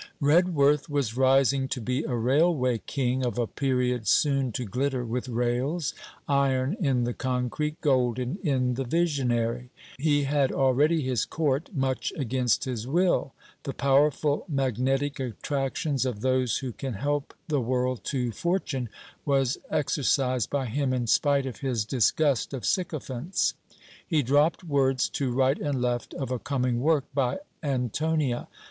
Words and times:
Redworth 0.19 0.89
was 0.89 1.15
rising 1.15 1.67
to 1.67 1.79
be 1.79 2.03
a 2.05 2.15
Railway 2.15 2.79
King 2.87 3.23
of 3.23 3.37
a 3.37 3.45
period 3.45 4.07
soon 4.07 4.51
to 4.53 4.65
glitter 4.65 5.05
with 5.05 5.29
rails, 5.29 5.93
iron 6.27 6.75
in 6.79 7.03
the 7.03 7.13
concrete, 7.13 7.79
golden 7.81 8.39
in 8.41 8.73
the 8.73 8.83
visionary. 8.83 9.69
He 9.99 10.23
had 10.23 10.51
already 10.51 11.03
his 11.03 11.23
Court, 11.25 11.69
much 11.71 12.11
against 12.17 12.63
his 12.63 12.87
will. 12.87 13.33
The 13.61 13.75
powerful 13.75 14.43
magnetic 14.49 15.19
attractions 15.19 16.03
of 16.03 16.21
those 16.21 16.57
who 16.57 16.71
can 16.71 16.95
help 16.95 17.35
the 17.47 17.61
world 17.61 18.03
to 18.05 18.31
fortune, 18.31 18.89
was 19.23 19.59
exercised 19.69 20.49
by 20.49 20.65
him 20.65 20.93
in 20.93 21.05
spite 21.05 21.45
of 21.45 21.57
his 21.59 21.85
disgust 21.85 22.55
of 22.55 22.65
sycophants. 22.65 23.53
He 24.07 24.23
dropped 24.23 24.63
words 24.63 25.07
to 25.09 25.31
right 25.31 25.59
and 25.61 25.79
left 25.79 26.15
of 26.15 26.31
a 26.31 26.39
coming 26.39 26.79
work 26.81 27.05
by 27.13 27.37
ANTONIA. 27.61 28.47